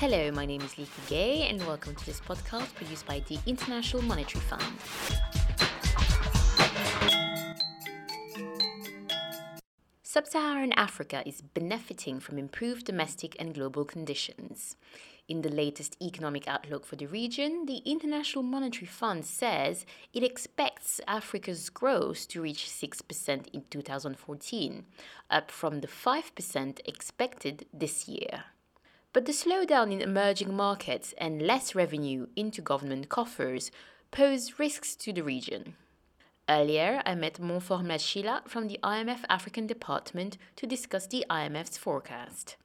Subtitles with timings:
[0.00, 4.00] Hello, my name is Lika Gueye, and welcome to this podcast produced by the International
[4.00, 4.62] Monetary Fund.
[10.02, 14.76] Sub Saharan Africa is benefiting from improved domestic and global conditions.
[15.28, 21.02] In the latest economic outlook for the region, the International Monetary Fund says it expects
[21.06, 24.86] Africa's growth to reach 6% in 2014,
[25.30, 28.44] up from the 5% expected this year.
[29.12, 33.72] But the slowdown in emerging markets and less revenue into government coffers
[34.12, 35.74] pose risks to the region.
[36.48, 42.56] Earlier, I met Montfort Mlachila from the IMF African Department to discuss the IMF's forecast.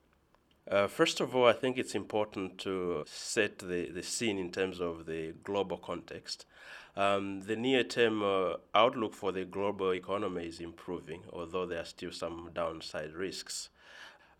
[0.70, 4.80] Uh, first of all, I think it's important to set the, the scene in terms
[4.80, 6.46] of the global context.
[6.96, 11.84] Um, the near term uh, outlook for the global economy is improving, although there are
[11.84, 13.68] still some downside risks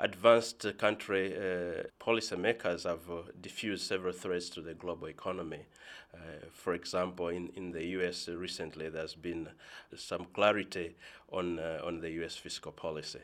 [0.01, 5.67] advanced country uh, policymakers have uh, diffused several threats to the global economy.
[6.15, 6.19] Uh,
[6.53, 9.49] for example, in, in the US recently, there's been
[9.95, 10.97] some clarity
[11.33, 13.21] on, uh, on the US fiscal policy.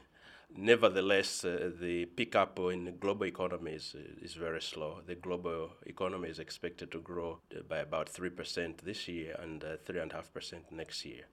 [0.55, 5.01] Nevertheless, uh, the pickup in global economy is, is very slow.
[5.07, 11.07] The global economy is expected to grow by about 3% this year and 3.5% next
[11.07, 11.25] year.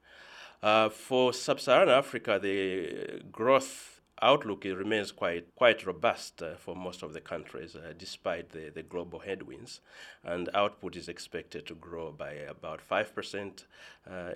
[0.91, 7.13] for sub Saharan Africa, the growth outlook remains quite quite robust uh, for most of
[7.13, 9.81] the countries, uh, despite the, the global headwinds.
[10.23, 13.63] And output is expected to grow by about 5%
[14.09, 14.33] uh,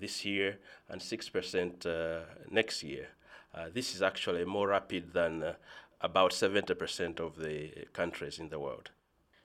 [0.00, 3.08] this year and 6% uh, next year.
[3.54, 5.54] Uh, this is actually more rapid than uh,
[6.00, 8.90] about 70% of the countries in the world.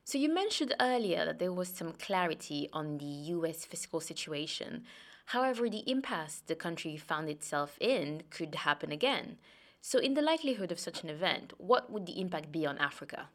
[0.05, 4.83] So, you mentioned earlier that there was some clarity on the US fiscal situation.
[5.27, 9.37] However, the impasse the country found itself in could happen again.
[9.85, 13.27] So, in the likelihood of such an event, what would the impact be on Africa?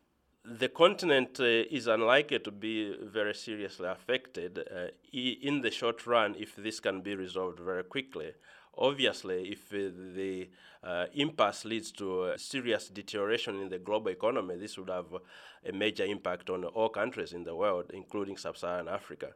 [0.47, 6.35] The continent uh, is unlikely to be very seriously affected uh, in the short run
[6.39, 8.33] if this can be resolved very quickly.
[8.79, 10.49] Obviously, if uh, the
[10.83, 15.13] uh, impasse leads to serious deterioration in the global economy, this would have
[15.69, 19.33] a major impact on all countries in the world, including sub Saharan Africa.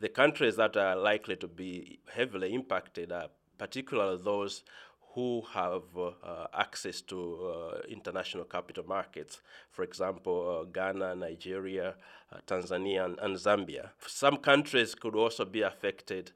[0.00, 4.64] The countries that are likely to be heavily impacted are particularly those
[5.16, 7.18] who have uh, access to
[7.48, 9.40] uh, international capital markets,
[9.70, 11.94] for example, uh, Ghana, Nigeria,
[12.30, 13.88] uh, Tanzania, and, and, Zambia.
[14.06, 16.32] Some countries could also be affected,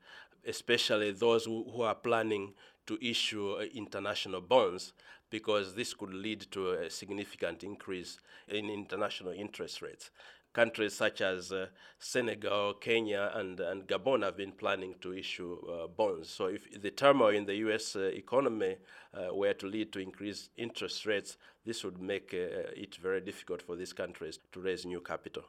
[0.48, 2.54] especially those who, who are planning
[2.86, 4.94] to issue uh, international bonds,
[5.28, 10.10] because this could lead to a significant increase in international interest rates
[10.52, 11.66] countries such as uh,
[11.98, 16.28] Senegal, Kenya, and, and Gabon have been planning to issue uh, bonds.
[16.30, 18.76] So, if the turmoil in the US uh, economy
[19.14, 23.62] uh, were to lead to increased interest rates, this would make uh, it very difficult
[23.62, 25.44] for these countries to raise new capital.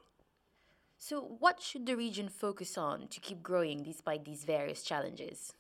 [0.98, 5.54] So, what should the region focus on to keep growing despite these various challenges?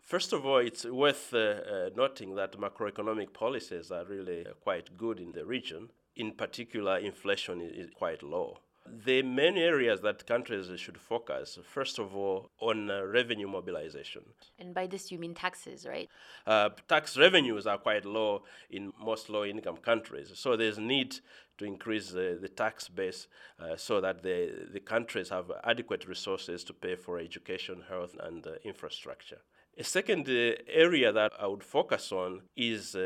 [0.00, 5.30] First of all, it's worth uh, noting that macroeconomic policies are really quite good in
[5.30, 8.58] the region in particular, inflation is quite low.
[8.84, 14.22] The main areas that countries should focus, first of all, on uh, revenue mobilization.
[14.58, 16.08] And by this, you mean taxes, right?
[16.46, 20.32] Uh, tax revenues are quite low in most low income countries.
[20.34, 21.16] So there's need
[21.58, 23.28] to increase uh, the tax base
[23.60, 28.44] uh, so that the, the countries have adequate resources to pay for education, health, and
[28.46, 29.38] uh, infrastructure.
[29.78, 32.96] A second uh, area that I would focus on is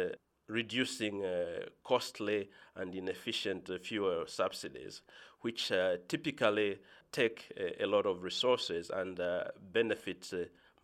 [0.48, 5.02] reducing uh, costly and inefficient uh, fuel subsidies,
[5.40, 6.78] which uh, typically
[7.12, 9.18] take a, lot of resources and
[9.72, 10.30] benefit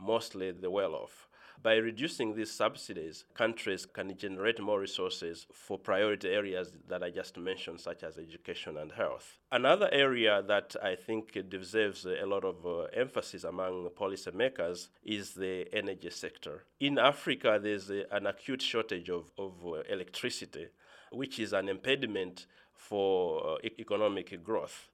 [0.02, 1.28] mostly the well off.
[1.62, 7.36] By reducing these subsidies, countries can generate more resources for priority areas that I just
[7.38, 9.38] mentioned, such as education and health.
[9.52, 15.72] Another area that I think deserves a lot of uh, emphasis among policymakers is the
[15.72, 16.64] energy sector.
[16.80, 20.66] In Africa, there's a, an acute shortage of, of uh, electricity,
[21.12, 24.88] which is an impediment for uh, economic growth.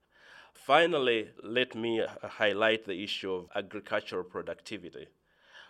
[0.67, 5.07] Finally, let me highlight the issue of agricultural productivity.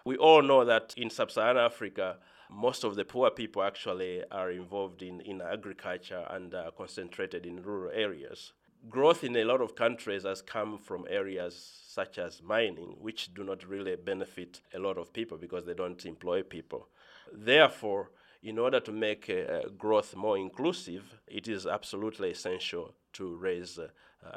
[0.05, 2.17] We all know that in sub Saharan Africa,
[2.51, 7.63] most of the poor people actually are involved in, in agriculture and uh, concentrated in
[7.63, 8.53] rural areas.
[8.89, 11.55] Growth in a lot of countries has come from areas
[11.87, 16.07] such as mining, which do not really benefit a lot of people because they don't
[16.07, 16.89] employ people.
[17.33, 18.11] Therefore,
[18.43, 23.89] in order to make uh, growth more inclusive, it is absolutely essential to raise uh,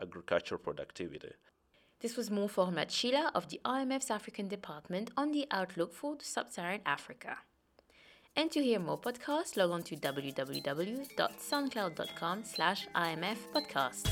[0.02, 1.34] agricultural productivity.
[2.00, 6.82] This was Montfort Mlachila of the IMF's African Department on the outlook for sub Saharan
[6.86, 7.38] Africa.
[8.36, 14.10] And to hear more podcasts, log on to www.soundcloud.com slash imfpodcasts.